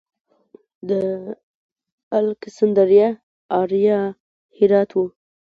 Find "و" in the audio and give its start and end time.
4.95-4.99